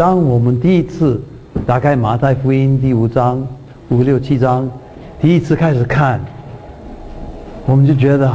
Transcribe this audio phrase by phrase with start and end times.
[0.00, 1.20] 当我们第一次
[1.66, 3.46] 打开马太福音第五章、
[3.90, 4.66] 五六七章，
[5.20, 6.18] 第一次开始看，
[7.66, 8.26] 我们就觉得，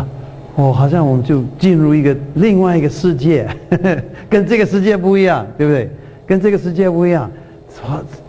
[0.57, 3.49] 哦，好像我们就进入一个另外一个世界，
[4.29, 5.89] 跟这个世界不一样，对不对？
[6.27, 7.27] 跟这个世界不一样，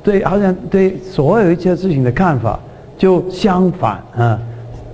[0.02, 2.58] 对，好像对所有一切事情的看法
[2.96, 4.40] 就相反啊。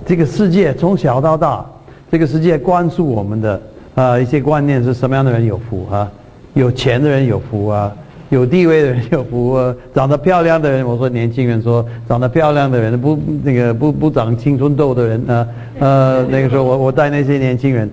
[0.05, 1.65] 这个世界从小到大，
[2.11, 3.63] 这个世界关注我们的
[3.95, 6.11] 啊一些观念是什么样的人有福啊？
[6.55, 7.93] 有钱的人有福啊？
[8.33, 9.59] 有地位的人有福，
[9.95, 15.47] 长得漂亮的人，我说年轻人说长得漂亮的人不那个不不长青春痘的人呢？
[15.79, 17.91] 呃，那个时候我我带那些年轻人，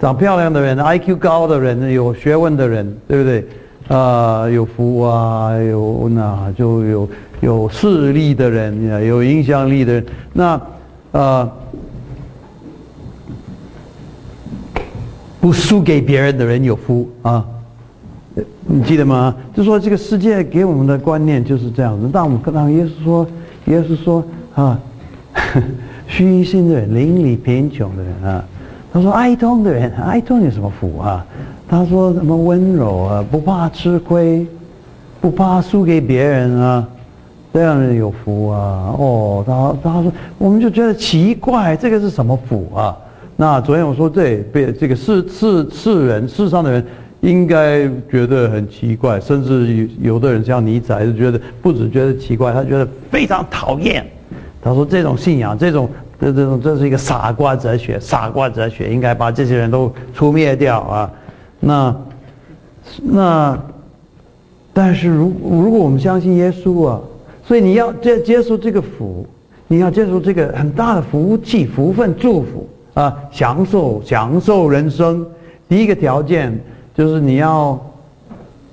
[0.00, 3.44] 长漂亮的人，IQ 高的人，有学问的人，对不对？
[3.88, 7.08] 啊，有福啊，有那就有
[7.40, 10.60] 有势力的人，有影响力的人，那
[11.10, 11.50] 啊，
[15.40, 17.44] 不输给别人的人有福啊。
[18.66, 19.34] 你记得吗？
[19.52, 22.08] 就说这个世界给我们的观念就是这样子。
[22.12, 23.26] 但我们当耶稣说，
[23.66, 24.78] 耶稣说啊，
[26.06, 28.44] 虚心的人、邻里贫穷的人啊，
[28.92, 31.26] 他说哀痛的人，哀痛有什么福啊？
[31.68, 34.46] 他说什么温柔啊，不怕吃亏，
[35.20, 36.86] 不怕输给别人啊，
[37.52, 38.94] 这样人有福啊。
[38.96, 42.96] 哦，他他说，我们就觉得奇怪，这个是什么福啊？
[43.36, 46.86] 那昨天我说对，被这个世世世人世上的人。
[47.20, 54.06] 应该觉得很奇怪，甚至有有的人像尼采就觉得不止觉得奇怪，他觉得非常讨厌。
[54.62, 61.10] 他说这种信仰，这种这这种这是一个傻瓜哲学，傻瓜哲学应该把这些人都除灭掉啊。
[61.60, 61.96] 那
[63.02, 63.62] 那，
[64.72, 67.00] 但是如如果我们相信耶稣啊，
[67.44, 69.26] 所以你要接接受这个福，
[69.68, 75.26] 你要接受这个很大的福气、福分、祝福啊，享受享受人生。
[75.68, 76.58] 第一个条件。
[77.00, 77.80] 就是你要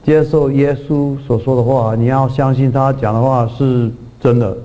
[0.04, 3.90] 接受耶稣所说的话，你要相信他讲的话是
[4.20, 4.58] 真的，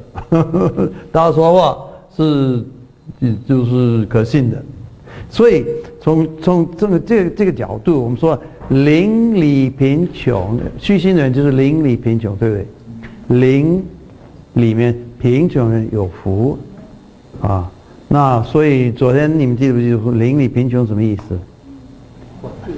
[1.13, 1.79] 他说话
[2.17, 2.65] 是
[3.47, 4.61] 就是可信的。
[5.31, 5.65] 所以
[6.01, 8.37] 从从这个这个这个角度，我们说
[8.71, 12.67] 邻里贫穷，虚心的人就是邻里贫穷，对不对？
[13.39, 13.81] 邻
[14.55, 16.59] 里面贫穷人有福
[17.41, 17.71] 啊。
[18.09, 21.39] 那所以昨天你们记不记得邻里贫穷什么意思？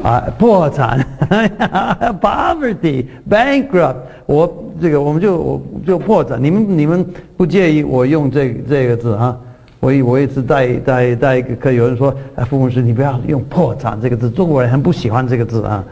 [0.03, 1.07] 啊，破产，
[2.21, 6.43] poverty，bankrupt，我这个我们就我就破产。
[6.43, 7.05] 你们你们
[7.37, 9.37] 不介意我用这这个字啊？
[9.81, 15.85] 我我一直带带带一个课，有人说，哎，傅牧师，你不要用破产这个字，中国人很不喜欢这个字啊。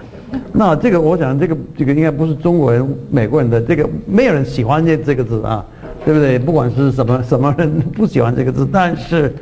[0.50, 5.62] 那这个我想，这个这个应该不是中国人、美国人的这个，没有人喜欢这这个字啊，
[6.06, 6.39] 对不对？
[6.39, 9.34] 不管是什么什么人不喜欢这个字，但是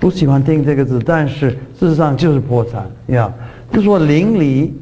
[0.00, 3.32] 不喜欢听这个字，但是事实上就是破产呀。
[3.72, 4.74] 就说邻里，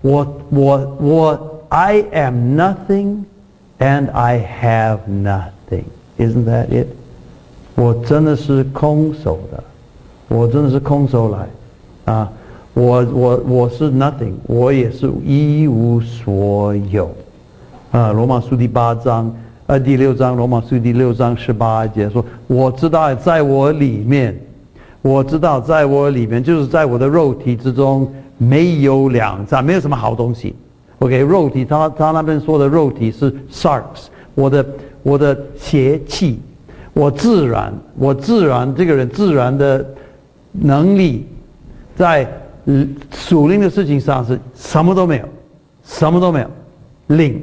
[0.00, 3.24] 我我我，I am nothing
[3.80, 5.82] and I have nothing.
[6.18, 6.86] Isn't that it?
[7.74, 9.64] 我真的是空手的，
[10.28, 12.30] 我真的是空手来，啊，
[12.74, 17.10] 我我我是 nothing，我也是一无所有，
[17.90, 19.34] 啊，罗马书第八章，
[19.66, 24.40] 呃，第六章，罗马书第六章十八节说，我知道在我里面，
[25.02, 28.08] 我知道在我里面，就是在我的肉体之中。
[28.38, 30.54] 没有两善，没有什么好东西。
[31.00, 34.66] OK，肉体，他他那边说的肉体是 sarks，我的
[35.04, 36.40] 我的邪气，
[36.92, 39.86] 我自然，我自然这个人自然的
[40.50, 41.24] 能力，
[41.94, 42.28] 在
[43.12, 45.28] 属灵的事情上是什么都没有，
[45.84, 46.50] 什么都没有，
[47.16, 47.40] 零。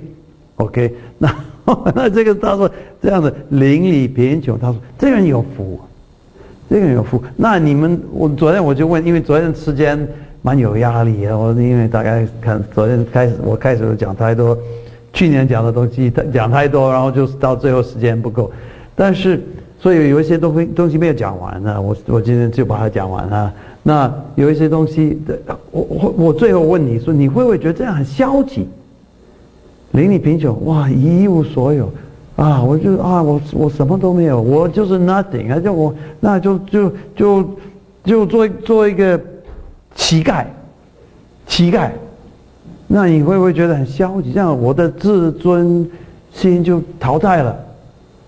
[0.58, 1.34] OK，那
[1.96, 2.70] 那这个他说
[3.02, 5.80] 这样的邻里贫穷，他说这个人有福，
[6.70, 7.24] 这个人有福。
[7.38, 10.06] 那你们，我昨天我就问，因为昨天时间。
[10.46, 14.56] 蛮有压力的，我因为大概看昨天开始，我开始讲太多，
[15.12, 18.52] 去年讲的东西讲太多，然后就是到最后时间不够，
[18.96, 19.42] 但是
[19.80, 23.52] 所以有一些东西东西没有讲完呢，我我今天就把它讲完了。
[23.82, 25.20] 那有一些东西，
[25.72, 28.68] 我我我最后问你说，你会不会觉得这样很消极？
[29.94, 31.92] 邻里贫穷，哇，一无所有，
[32.36, 37.50] 啊，我就啊，我我什么都没有，我就是 nothing，啊，就我那就就就
[38.04, 39.20] 就做做一个。
[39.96, 40.46] 乞丐，
[41.48, 41.90] 乞丐，
[42.86, 44.34] 那你会不会觉得很消极？
[44.34, 45.90] 这样我的自尊
[46.32, 47.58] 心就淘汰了，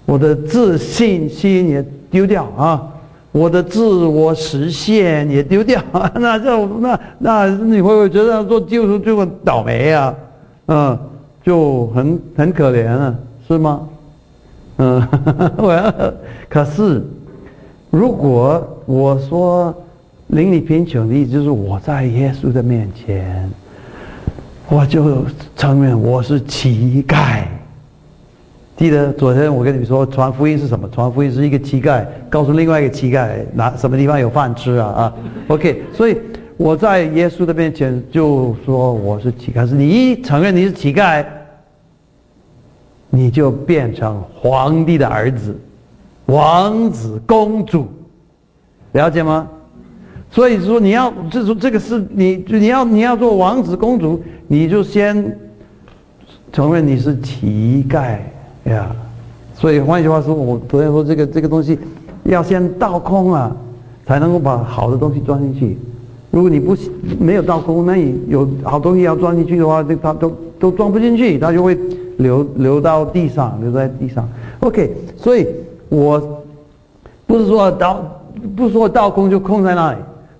[0.05, 2.87] 我的自信心也丢掉啊，
[3.33, 5.81] 我的自我实现也丢掉。
[6.15, 10.15] 那这那那你会不会觉得做基督徒就很倒霉啊？
[10.67, 10.97] 嗯，
[11.43, 13.13] 就很很可怜啊，
[13.47, 13.87] 是吗？
[14.77, 15.05] 嗯，
[15.57, 15.93] 我要
[16.49, 17.03] 可是，
[17.89, 19.75] 如果我说。
[20.27, 23.49] 邻里贫穷的意思就是我在耶稣的面前，
[24.67, 25.25] 我就
[25.55, 27.43] 承认我是乞丐。
[28.75, 30.87] 记得昨天我跟你们说传福音是什么？
[30.89, 35.13] 传福音是一个乞丐告诉另外一个乞丐哪什么地方有饭吃啊啊
[35.47, 36.17] ！OK，所以
[36.57, 39.65] 我在耶稣的面前就说我是乞丐。
[39.65, 41.25] 是你一承认你是乞丐，
[43.09, 45.57] 你就变成皇帝的儿子、
[46.25, 47.87] 王子、公主，
[48.91, 49.47] 了解吗？
[50.29, 55.37] 所以说你要这说这个是你你要你要做王子公主，你就先
[56.51, 58.17] 承认你是乞丐。
[58.65, 58.93] 呀，
[59.55, 61.79] 所以换句话说，我昨天说这个这个东西，
[62.25, 63.55] 要先倒空啊，
[64.05, 65.77] 才能够把好的东西装进去。
[66.29, 66.75] 如果你不
[67.17, 71.75] 没有倒空，那你有好东西要装进去的话，这它都都装不进去，它就会
[72.17, 74.27] 流流到地上，流在地上。
[74.59, 75.47] OK，所以
[75.87, 76.21] 我
[77.25, 78.03] 不是说倒，
[78.55, 79.97] 不是说倒空就空在那里，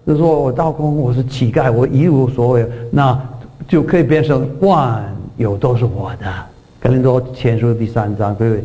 [0.07, 3.19] 就是说我道空，我是乞丐，我一无所有，那
[3.67, 5.03] 就可以变成万
[5.35, 6.33] 有都是我的。
[6.79, 8.63] 格林多前书第三章，对不对？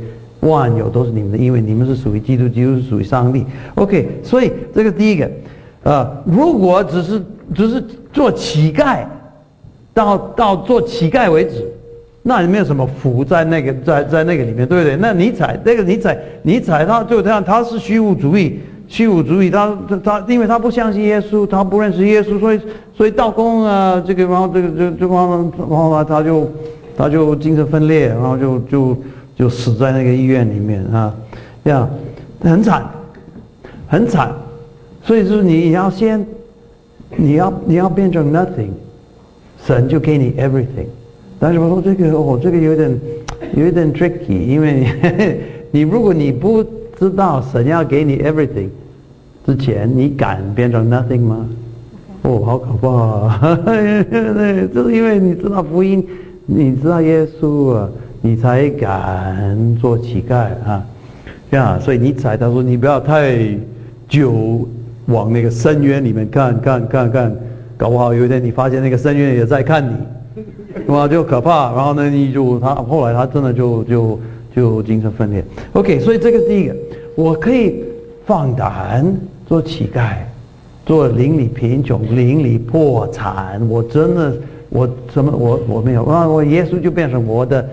[0.49, 3.45] 万有都是你们的，因为你们是属于基督，基督是属于上帝。
[3.75, 5.29] OK，所以这个第一个，
[5.83, 7.21] 呃，如果只是
[7.53, 9.05] 只是做乞丐，
[9.93, 11.69] 到到做乞丐为止，
[12.23, 14.97] 那也没有什么福在那个在在那个里面，对不对？
[14.97, 18.61] 那尼采那个尼采尼采他就这样，他是虚无主义，
[18.93, 22.61] 虚无主义，他他他，因为他不相信耶稣，他不认识耶稣，所以
[22.95, 26.47] 所以道公啊，这个然后这个这这方然后呢他就。
[26.95, 28.97] 他就精神分裂，然后就就
[29.35, 31.13] 就死在那个医院里面啊，
[31.65, 31.89] 这样
[32.43, 32.85] 很惨，
[33.89, 34.31] 很惨。
[35.03, 36.25] 所以就是你要先，
[37.17, 38.69] 你要你要变成 nothing，
[39.65, 40.87] 神就给你 everything。
[41.41, 43.01] 但是我说这个哦，这个有点
[43.57, 44.87] 有一点 tricky，因为
[45.71, 46.63] 你如果你不
[46.99, 48.69] 知道神要给你 everything
[49.47, 51.49] 之前，你敢变成 nothing 吗？
[52.23, 52.89] 哦，好可怕！
[52.89, 56.07] 啊对，就是因为你知道福音。
[56.45, 57.89] 你知道耶稣啊，
[58.21, 60.35] 你才敢做乞丐
[60.67, 60.85] 啊，
[61.51, 63.39] 呀，所以你才他说你不要太
[64.09, 64.69] 久
[65.07, 67.35] 往那个深渊里面看看看看，
[67.77, 69.95] 搞不好有一天你发现那个深渊也在看你，
[70.93, 71.73] 哇，就可怕。
[71.73, 74.21] 然后呢，你就他后来他真的就就
[74.55, 75.45] 就精神分裂。
[75.75, 76.75] OK，所以这个是第一个，
[77.15, 77.85] 我可以
[78.27, 79.07] 放胆
[79.53, 80.15] 做乞丐，
[80.87, 84.33] 做邻里贫穷、邻里破产，我真的。
[84.71, 86.27] 我什么我我没有啊？
[86.27, 87.69] 我耶稣就变成我的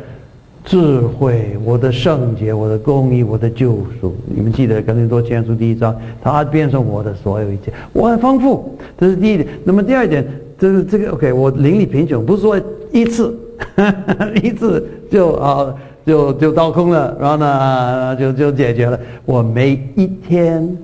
[0.65, 4.13] 智慧，我的圣洁，我的公义，我的救赎。
[4.25, 8.77] 你们记得《格林多前书》第一章，他变成我的所有一切，我很丰富。
[8.97, 9.47] 这是第一点。
[9.63, 10.27] 那么第二点，
[10.59, 12.59] 这是这个 OK，我邻里贫穷，不是说
[12.91, 13.33] 一次
[14.43, 15.73] 一次就啊
[16.05, 18.99] 就就掏空了，然后呢就就解决了。
[19.23, 20.77] 我每一天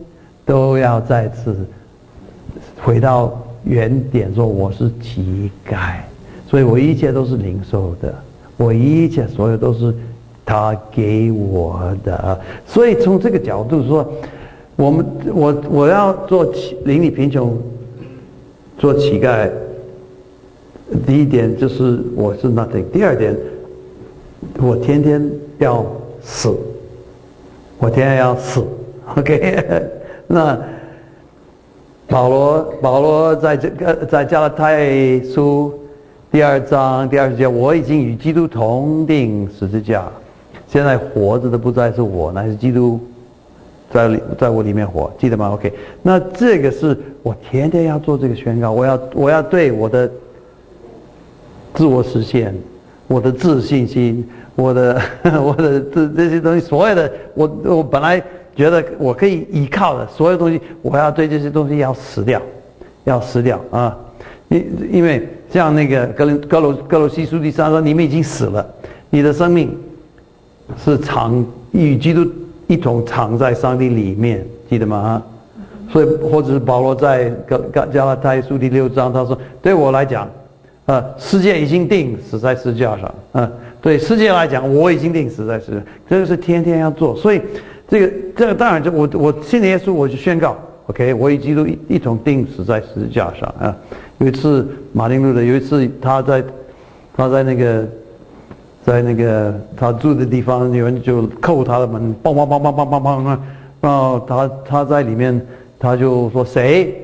[0.46, 1.56] 都要再次
[2.82, 3.42] 回到。
[3.68, 5.96] 原点说我是乞丐，
[6.48, 8.14] 所以我一切都是零售的，
[8.58, 9.92] 我一切所有都是
[10.46, 12.40] 他给我的。
[12.68, 14.08] 所以从这个角度说，
[14.76, 15.04] 我们
[15.34, 17.58] 我我要做乞邻里贫穷，
[18.78, 19.50] 做乞丐。
[21.08, 23.36] 第一点就是我是 nothing，第二点
[24.60, 25.28] 我天天
[25.58, 25.84] 要
[26.22, 26.56] 死，
[27.80, 28.64] 我天天要死。
[29.16, 29.82] OK，
[30.27, 30.57] 那。
[32.07, 35.74] 保罗，保罗在这个在加拉太书
[36.31, 40.06] 第二章第二十节，我已经与基督同定十字架，
[40.68, 43.00] 现在活着的不再是我，乃是基督
[43.89, 50.08] 在在我里面活，记得吗？OK，那这个是我天天要做这个宣告，我要我要对我的
[51.74, 52.55] 自我实现，
[53.08, 55.01] 我的自信心，我的
[55.41, 58.24] 我的这这些东西，所有的我我本来。
[58.56, 62.42] 觉得我可以依靠的所有东西，我要对这些东西要死掉，
[63.04, 63.98] 要死掉啊！
[64.48, 68.66] 因因为像那个格林格罗格罗西书第三说，你们已经死了，
[69.10, 69.76] 你的生命
[70.82, 72.26] 是藏与基督
[72.68, 74.98] 一同藏在上帝里面，记得吗？
[74.98, 75.22] 啊！
[75.92, 77.30] 所以或者是保罗在
[77.74, 80.30] 加加拉太书第六章他说，对我来讲，
[80.86, 87.42] 啊，世界已经定死在十字架上，啊，对世界来讲，我已经定死在十字，这个是天天要做，所以。
[87.88, 93.75] 这个这个当然就我我信耶稣，我就宣告，OK，我与基督一一同钉死在十字架上啊。
[94.18, 96.44] 有一次马丁路德有一次他在
[97.15, 97.86] 他在那个
[98.84, 103.38] 在那个他住的地方，有人就叩他的门，梆梆梆梆梆梆梆，
[103.82, 105.39] 然后他他在里面
[105.77, 106.96] 他就说谁？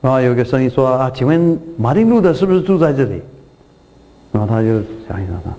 [0.00, 3.20] 然后有个声音说啊，请问马丁路德是不是住在这里？
[4.32, 4.68] 然后他就
[5.06, 5.50] 想一想他。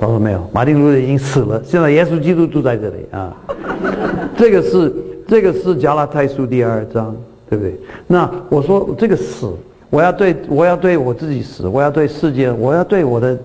[0.00, 3.36] 他说没有，马丁路德已经死了，现在耶稣基督住在这里啊。
[4.34, 4.90] 这个是
[5.28, 7.14] 这个是加拉太书第二章，
[7.50, 7.78] 对不对？
[8.06, 9.52] 那我说这个死，
[9.90, 13.38] 我要对我要对我自己死，我要对世界，我要对我的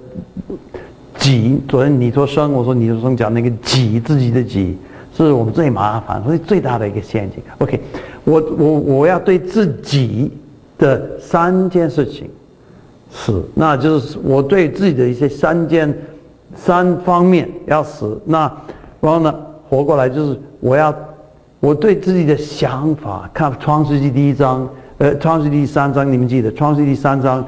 [1.18, 1.60] 己。
[1.68, 4.78] 昨天你说生，我说你说生，讲那个己自己的己，
[5.14, 7.44] 是我们最麻烦，所以最大的一个陷阱。
[7.58, 7.82] OK，
[8.24, 10.32] 我我我要对自己
[10.78, 12.30] 的三件事情
[13.12, 15.94] 死，那就是我对自己的一些三件
[16.56, 18.20] 三方面要死。
[18.26, 18.52] 那
[19.02, 19.34] 然后呢，
[19.70, 20.94] 活过来就是我要
[21.60, 24.68] 我对自己的想法，看创世纪第一章。
[24.98, 26.50] 呃，创世纪第三章你们记得？
[26.54, 27.46] 创世纪第三章，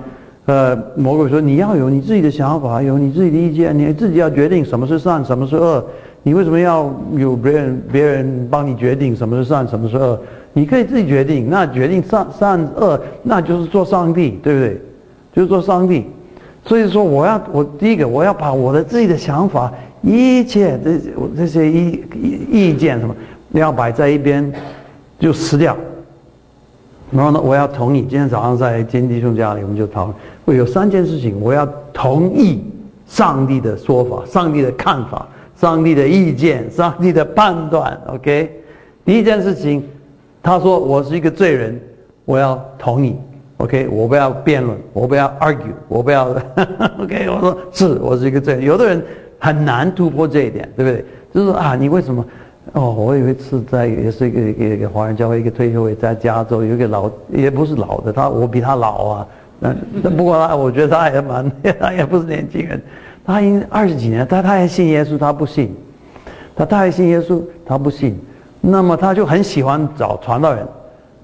[0.48, 5.82] 呃，魔鬼说你要有你自己的想法，有你自己的意见，你自己要决定什么是善，什么是恶。
[6.24, 10.20] 你为什么要有别人别人帮你决定什么是善，什么是恶？
[10.52, 11.50] 你可以自己决定。
[11.50, 14.82] 那决定善善恶，那就是做上帝，对不对？
[15.34, 16.06] 就是做上帝。
[16.68, 19.72] 所以说，我要我第一个，我要把我的自己的想法，
[20.02, 21.00] 一切这
[21.36, 22.04] 这些意
[22.52, 23.16] 意见什么，
[23.48, 24.52] 你要摆在一边，
[25.18, 25.76] 就撕掉。
[27.10, 28.02] 然后呢，我要同意。
[28.02, 32.62] 今天早上在金弟兄家里，我们就讨论，会有三件事情，我要同意
[33.08, 37.98] 上帝的说法、上帝的看法、上帝的意见、上帝的判断。
[38.08, 38.52] OK，
[39.06, 39.82] 第一件事情，
[40.44, 41.80] 他说我是一个罪人，
[42.26, 43.16] 我要同意。
[43.58, 46.30] OK，我不要辩论，我不要 argue，我不要。
[47.02, 48.64] OK，我说是我是一个罪人。
[48.64, 49.04] 有的人
[49.40, 51.06] 很难突破这一点，对不对？
[51.34, 52.24] 就是说啊，你为什么？
[52.74, 59.28] 哦，我有一次在也是一个一个华人教会一个退休会，在加州有一个老也不是老的，他我比他老啊，
[59.60, 62.82] 那不过他我觉得他也蛮 他也不是年轻人，
[63.26, 65.74] 他已经二十几年，他他还信耶稣，他不信，
[66.56, 68.20] 他他还信耶稣，他不信，
[68.60, 70.68] 那么他就很喜欢找传道人，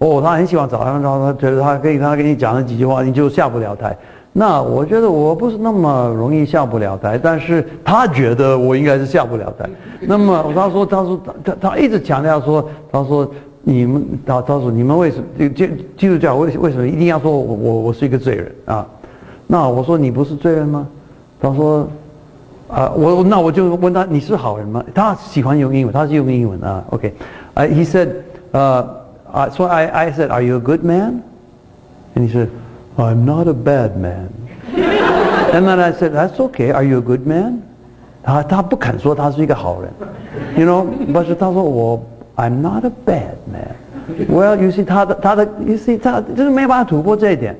[0.04, 3.96] 哦，他很喜欢找他们，他觉得他可以他跟你讲了几句话，你就下不了台。
[4.34, 9.70] 那我觉得我不是那么容易下不了台，但是他觉得我应该是下不了台。
[10.02, 13.30] 那么他说，他说他他他一直强调说，他说
[13.62, 18.86] 你们他他说你们为什么基基督教为为什么一定要说我我我是一个罪人啊？
[19.48, 20.88] 那我说你不是罪人吗？
[21.40, 21.88] 他说
[22.68, 24.84] 啊我那我就问他你是好人吗？
[24.96, 26.84] 他喜欢用英文，他是用英文啊。
[26.90, 27.14] OK，
[27.54, 28.10] 啊，he said，
[28.52, 28.84] 呃
[29.34, 32.48] 啊，so I I said are you a good man？And he said。
[32.96, 34.30] I'm not a bad man.
[35.52, 36.72] and then I said, That's okay.
[36.72, 37.64] Are you a good man?
[38.22, 39.92] 他他不肯说他是一个好人
[40.56, 42.00] ，you know，但是他说我
[42.36, 43.76] I'm not a bad man。
[44.30, 47.56] Well, you see 他的他的 you see 他就是没办法突破这一点，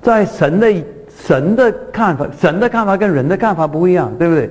[0.00, 0.72] 在神的
[1.14, 4.50] 神的看法，神的看法跟人的看法不一样，对不对？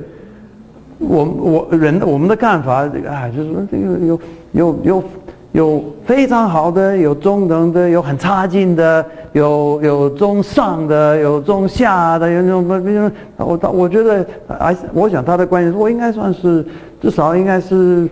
[0.99, 4.19] 我我人我们的看法，啊，就是这个有
[4.51, 5.03] 有有
[5.51, 9.03] 有非常好的，有中等的，有很差劲的，
[9.33, 14.23] 有有中上的，有中下的，有那种不，比如我他我觉得，
[14.59, 16.63] 哎，我想他的观点，我应该算是
[17.01, 18.07] 至少应该是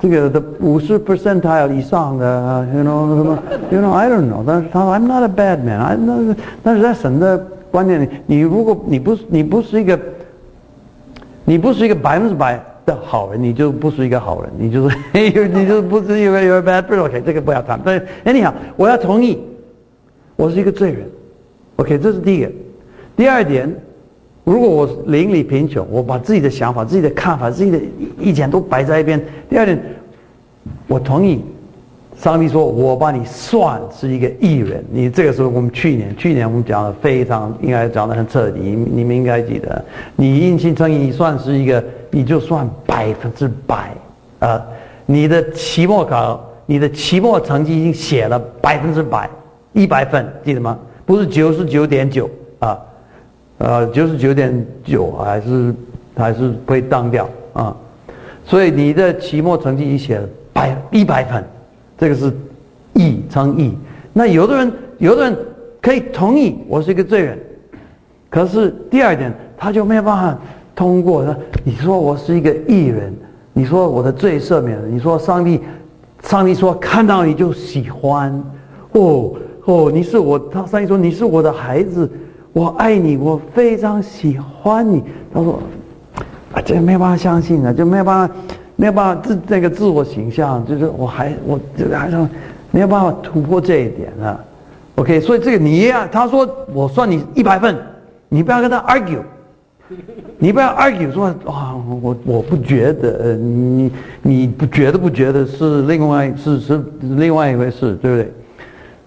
[0.00, 3.38] 这个的五十 percentile 以上的，you know 什么
[3.70, 6.34] ，you know I don't know，但是他说 I'm not a bad man，I 那
[6.64, 7.38] 但是在神的
[7.70, 9.96] 观念里，你如果你不是你不是一个，
[11.44, 12.60] 你不是一个百分之百。
[12.88, 17.04] 的好人，你就不是一个好人，你就是 你就不是一个 you're bad person。
[17.04, 17.78] OK，这个不要谈。
[17.84, 19.38] 但哎，你好，我要同意，
[20.36, 21.06] 我是一个罪人。
[21.76, 22.50] OK，这是第一个。
[23.14, 23.72] 第二点，
[24.44, 27.78] 如果我邻里贫穷，我把自己的想法、自己的看法、自己的
[28.18, 29.22] 意见都摆在一边。
[29.50, 29.78] 第二点，
[30.86, 31.44] 我同意。
[32.20, 39.84] 上帝说：“我把你算是一个艺人。”你这个时候，我们去年去年我们讲的非常应该讲的很彻底，你们应该记得，
[40.16, 43.92] 你硬性成绩算是一个，你就算百分之百
[44.40, 44.60] 啊！
[45.06, 49.30] 你的期末考，你的期末成绩已经写了百分之百，
[49.72, 50.76] 一百分，记得吗？
[51.06, 52.78] 不是九十九点九啊，
[53.58, 55.74] 呃，九十九点九还是
[56.16, 57.74] 还是会当掉啊？
[58.44, 61.44] 所以你的期末成绩已经写了百一百分。
[61.98, 62.32] 这个是
[62.94, 63.76] 义称义，
[64.12, 65.36] 那有的人有的人
[65.82, 67.38] 可以同意我是一个罪人，
[68.30, 70.38] 可是第二点他就没有办法
[70.76, 71.24] 通过。
[71.26, 73.12] 他你说我是一个义人，
[73.52, 75.60] 你说我的罪赦免了，你说上帝，
[76.22, 78.32] 上帝说看到你就喜欢，
[78.92, 82.08] 哦哦，你是我，他上帝说你是我的孩子，
[82.52, 85.02] 我爱你，我非常喜欢你。
[85.34, 85.60] 他说
[86.52, 88.34] 啊，这没办法相信啊，就没有办法。
[88.80, 92.16] 没有办法自那个自我形象，就是我还我这个还是
[92.70, 94.38] 没有办法突破这一点啊。
[94.94, 97.76] OK，所以这个你呀，他说我算你一百分，
[98.28, 99.18] 你不要跟他 argue，
[100.38, 103.90] 你不要 argue 说啊，我我不觉得，你
[104.22, 108.32] 你不觉得不觉得是另外是是另外一回事，对不对？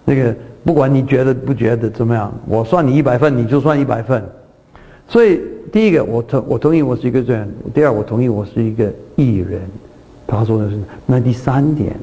[0.04, 4.22] 那个不管你觉得不觉得怎么样，我算你一百分，你就算一百分。
[5.08, 5.40] 所以。
[5.70, 9.60] 第一个，我同我同意我是一个罪人；第二，我同意我是一个艺人。
[10.26, 11.94] 他说的是那第三点，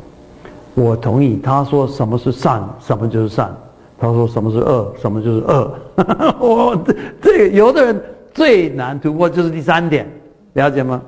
[0.75, 3.55] 我同意他说什么是善，什么就是善。
[4.01, 5.73] 他说什么是恶，什么就是恶。
[6.39, 8.01] 我这这个有的人
[8.33, 10.07] 最难突破就是第三点，
[10.53, 11.01] 了解吗？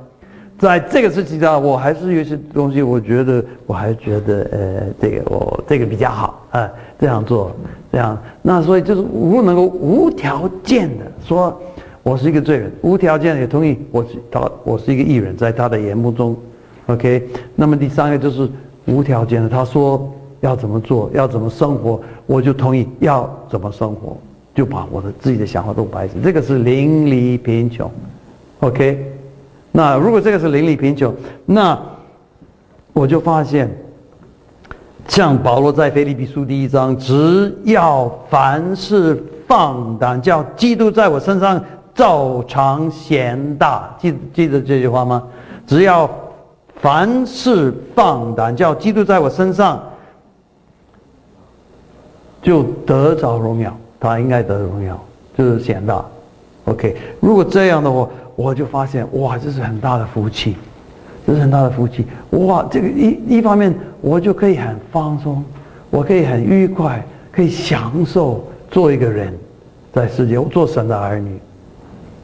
[0.60, 7.52] 在这个事情上，我还是有些东西，我觉得我还觉得呃，这个我这个比较好啊，这样做
[7.92, 8.18] 这样。
[8.42, 11.58] 那所以就是无能够无条件的说，
[12.04, 16.36] 我是一个罪人，无条件的同意我是他，我是一个艺人，在他的眼目中
[16.88, 17.28] ，OK。
[17.56, 18.50] 那么第三个就是
[18.86, 24.18] 无条件的，他说要怎么做，要怎么生活，我就同意要怎么生活，
[24.56, 26.20] 就把我的自己的想法都摆上。
[26.24, 27.90] 这个是邻里贫穷
[28.62, 29.14] ，OK。
[29.72, 31.16] 那如果这个是邻里贫穷，
[31.46, 31.80] 那
[32.94, 33.70] 我就发现，
[35.08, 41.64] 像保罗在腓立比书第一章，只要凡事放胆，叫基督在我身上
[42.02, 43.96] 照常显大。
[44.00, 45.22] 记记得这句话吗？
[45.68, 46.10] 只要
[46.82, 49.80] 凡事放胆，叫基督在我身上
[52.42, 55.00] 就得着荣耀，他应该得荣耀，
[55.38, 56.04] 就是显大。
[56.66, 58.10] OK，如果这样的话。
[58.34, 60.56] 我就发现哇，这是很大的福气，
[61.28, 62.66] 这是很大的福气哇！
[62.72, 65.44] 这个一一方面，我就可以很放松，
[65.92, 69.38] 我可以很愉快，可以享受做一个人，
[69.94, 71.40] 在世界做神的儿女，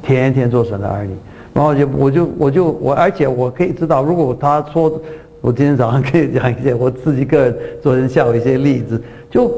[0.08, 1.14] 天天做神的儿女。
[1.54, 5.00] 然后就我就我就我，而且我可以知道，如果他说，
[5.42, 9.52] 我今天早上可以讲一些我自己个人昨天下午一些例子，就。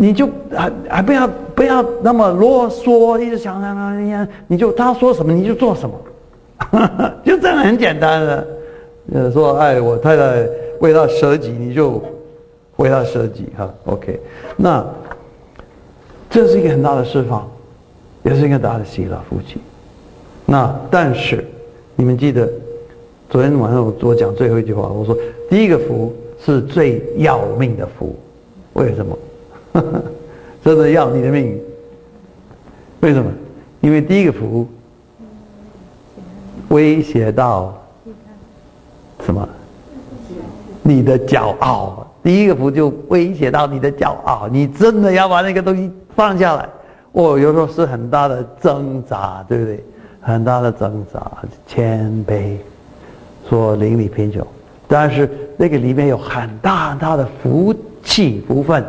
[0.00, 8.46] 你就还还不要不要那么啰嗦，一直想想想想，你就他说什么你就做什么， 就这样很简单的。
[9.12, 10.46] 呃，说哎，我太太
[10.78, 12.00] 为他舍己，你就
[12.76, 13.68] 为他舍己哈。
[13.86, 14.20] OK，
[14.56, 14.86] 那
[16.30, 17.50] 这是一个很大的释放，
[18.28, 19.58] 也是一个大的喜乐福气。
[20.44, 21.42] 那但是
[21.96, 22.46] 你们记得
[23.30, 25.16] 昨天晚上我我讲最后一句话，我说
[25.48, 28.14] 第一个福是最要命的福，
[28.74, 29.18] 为什么？
[30.62, 31.58] 真的要你的命？
[33.00, 33.30] 为什么？
[33.80, 34.68] 因为第一个福
[36.68, 37.74] 威胁到
[39.24, 39.48] 什么？
[40.82, 42.04] 你的骄傲。
[42.22, 46.68] 第一个福就威胁到你的骄傲，你真的要把那个东西放下来。
[47.18, 49.84] 哦，有时候是很大的挣扎，对不对？
[50.20, 51.20] 很大的挣扎，
[51.66, 52.56] 谦卑，
[53.48, 54.46] 说邻里贫穷，
[54.86, 58.84] 但是那个里面有很大很大的福气部分。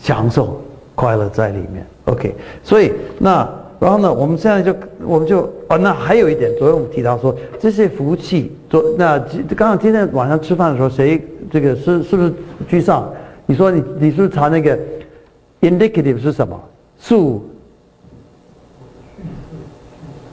[0.00, 0.60] 享受
[0.94, 2.34] 快乐在里面，OK。
[2.62, 3.48] 所以那
[3.80, 9.18] 然后呢，我们现在就我们就啊，那还有一点，昨天我们提到说这些福气，昨那
[9.56, 11.20] 刚刚今天晚上吃饭的时候，谁
[11.52, 12.32] 这个是是不是
[12.68, 13.08] 居上？
[13.46, 14.78] 你说你你是不是查那个
[15.60, 16.58] indicative 是什么？
[17.00, 17.48] 述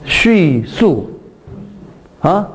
[0.04, 1.10] 叙述
[2.20, 2.48] 啊？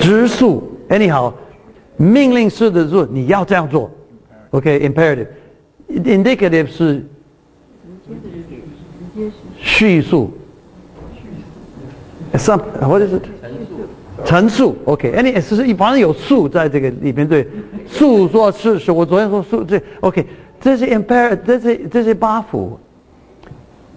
[0.00, 1.32] 直述，anyhow。
[1.96, 3.88] 命令式的是你要这样做
[4.50, 7.06] ，OK，imperative，indicative 是
[9.56, 10.32] 叙述
[12.32, 13.20] ，some 或者是
[14.24, 17.46] 陈述，OK，any 是是反正有述在这个里边对，
[17.88, 20.26] 述说事实，我昨天说述这 OK，
[20.60, 22.44] 这是 imperative，这是 buff，，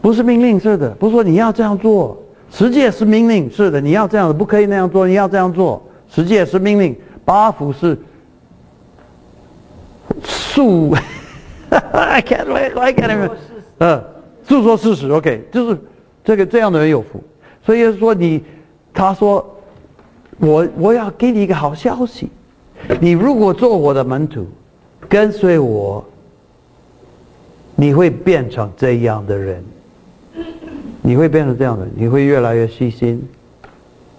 [0.02, 2.18] 不是命令式的，不是说你要这样做，
[2.52, 6.96] 实际也是命令式的，你要这样不可以那样做，你要这样做，实际也是命令。
[7.26, 7.98] ，buff 是
[10.24, 10.94] 诉，
[11.70, 13.32] I can't I can't
[13.80, 14.04] 嗯，
[14.44, 15.78] 诉说事实，OK，就是
[16.24, 17.22] 这个这样的人有福。
[17.66, 18.42] 所以说你，
[18.94, 19.46] 他说
[20.40, 22.30] 我我要给你一个好消息，
[23.02, 24.48] 你如果做我的门徒，
[25.10, 26.04] 跟随我，
[27.78, 29.64] 你会变成这样的人，
[31.02, 33.26] 你会变成这样的人，你会越来越细心，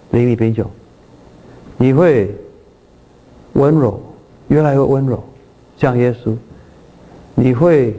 [0.09, 0.67] 淋漓贫穷，
[1.77, 2.33] 你会。
[3.53, 3.99] 温柔，
[4.49, 5.21] 越来越温柔，
[5.75, 6.35] 像耶稣。
[7.33, 7.95] 你会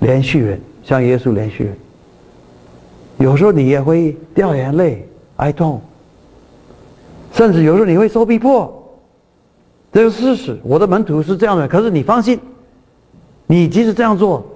[0.00, 1.76] 连续人，像耶稣连续人。
[3.16, 5.80] 有时候你也会掉眼泪、哀痛，
[7.32, 8.70] 甚至有时候你会受逼迫。
[9.90, 11.66] 这是事实，我的门徒是这样的。
[11.66, 12.38] 可是你放心，
[13.48, 14.46] 你即使这样做，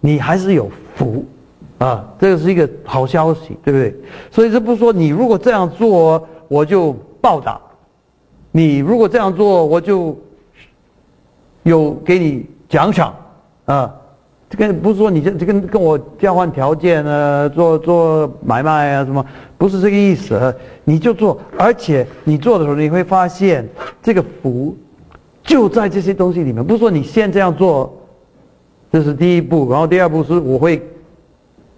[0.00, 1.22] 你还是有福
[1.78, 2.08] 啊！
[2.18, 3.94] 这个是一个好消息，对不对？
[4.30, 7.60] 所以这不是说你如果这样做，我就报答。
[8.52, 10.16] 你如果这样做，我就
[11.64, 13.14] 有给你奖赏
[13.66, 13.94] 啊！
[14.48, 19.26] 这个不是说你这这跟跟我交换条件啊，做做买卖啊什么，
[19.58, 20.54] 不是这个意思。
[20.84, 23.68] 你就做，而且你做的时候，你会发现
[24.00, 24.74] 这个福
[25.42, 26.64] 就在这些东西里面。
[26.64, 27.92] 不是说你先这样做，
[28.90, 30.82] 这是第一步，然后第二步是我会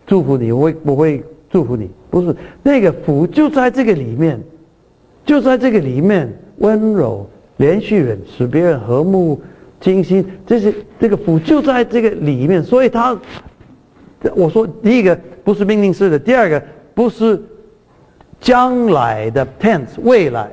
[0.06, 1.90] 祝福你，我会我会祝福你。
[2.10, 4.40] 不是那个福就在这个里面，
[5.24, 6.32] 就在这个里面。
[6.60, 7.24] 温柔、
[7.58, 9.40] 连续忍，使别人和睦，
[9.80, 13.16] 精心，这些这个福就在这个里面，所以他，
[14.34, 16.60] 我说第一个不是命令式的，第二个
[16.94, 17.40] 不是
[18.40, 20.50] 将来的 tense 未来，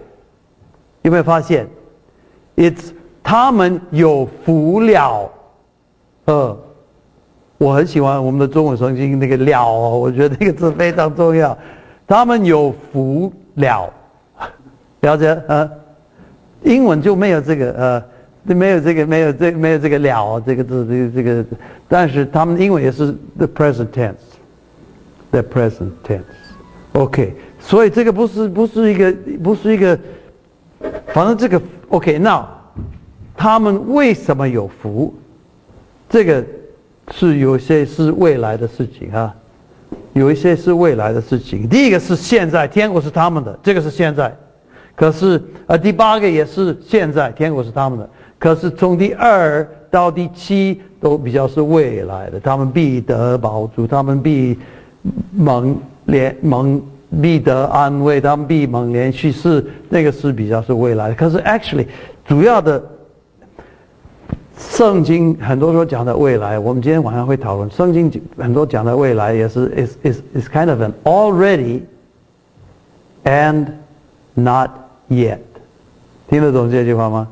[1.02, 1.68] 有没有发现
[2.56, 2.92] ？It's
[3.24, 5.28] 他们有福了，
[6.26, 6.58] 呃，
[7.58, 11.56] 我很喜欢我们的中文圣经那个了，我觉得那个字非常重要，
[12.08, 13.94] 他们有福了，
[15.02, 15.70] 了解啊？
[16.64, 18.04] 英文就没有这个呃，
[18.56, 21.46] 没有这个没有这没有这个了这个字这个这个，
[21.88, 30.00] 但是他们英文也是 the present tense，the present tense，OK，所以这个不是不是一个不是一个，
[31.14, 32.46] 反正这个 OK，now
[33.38, 35.14] 他们为什么有福？
[36.16, 36.42] 这个
[37.12, 39.36] 是有些是未来的事情啊，
[40.14, 41.68] 有一些是未来的事情。
[41.68, 44.34] 第一个是现在，天国是他们的，这个是现在。
[44.96, 48.10] 可是，呃，第八个也是现在，天国是他们的。
[48.40, 54.58] 可是从第二到第七都比较是未来的，他们必得保住，他们必
[55.34, 56.82] 蒙连蒙
[57.22, 61.16] 必得安慰，他们必蒙连续是那个是比较是未来的。
[61.16, 61.88] 可是，actually，
[62.26, 62.82] 主要的
[64.58, 71.82] 圣经很多时候讲的未来，我们今天晚上会讨论圣经很多讲的未来也是 is is is kind of an already
[73.24, 73.68] and
[74.34, 74.70] not
[75.10, 75.38] Yet，
[76.28, 77.28] 听得懂这句话吗？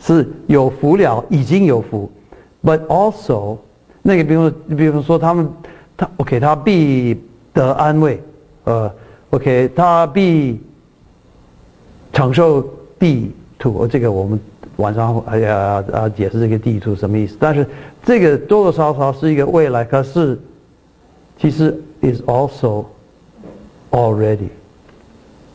[0.00, 2.10] 是有福了，已经有福
[2.62, 3.56] ，but also
[4.02, 5.48] 那个，比如比如说他们，
[5.96, 7.20] 他 OK，他必
[7.52, 8.20] 得安慰，
[8.64, 8.92] 呃
[9.30, 10.60] ，OK，他必
[12.12, 12.62] 承受
[12.98, 14.38] 地土，这个我们
[14.82, 17.36] 晚上哎呀啊解释这个地图什么意思？
[17.38, 17.64] 但是
[18.04, 20.38] 这个多多少少是一个未来，可是
[21.38, 22.84] 其实 is also
[23.92, 24.48] already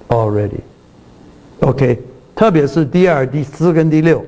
[0.07, 0.61] already。
[1.59, 1.99] OK，
[2.33, 4.23] 特别是第二、第四跟第六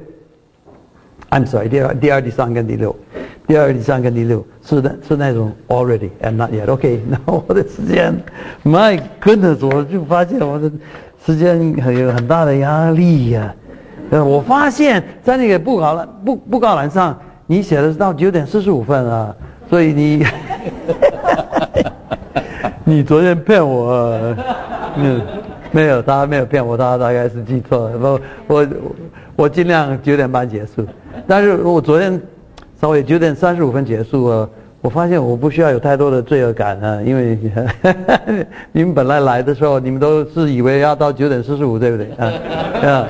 [1.29, 2.93] ，I'm sorry，第二、第二、第三跟第六，
[3.47, 6.69] 第二、第三跟第六是的，是那种 already and not yet。
[6.69, 8.13] OK， 那我的时间
[8.65, 10.69] ，My goodness，我就发现我的
[11.25, 13.55] 时间很有很大的压力呀。
[14.11, 19.35] 我发现，在那个布告栏布布告栏上，你写的是到九点四十五分啊，
[19.69, 20.25] 所以你，
[22.83, 24.35] 你昨天骗我，
[24.95, 25.21] 嗯。
[25.71, 27.97] 没有，他没有骗我，他大概是记错了。
[27.99, 28.19] 不，
[28.55, 28.67] 我
[29.35, 30.83] 我尽量九点半结束，
[31.27, 32.19] 但是我昨天
[32.81, 34.49] 稍微九点三十五分结束啊。
[34.81, 37.37] 我发现我不需要有太多的罪恶感啊，因为
[38.71, 42.33] 你们本来来的时候，你们都是以为要到九点四十五，对不对啊？
[42.89, 43.07] 啊。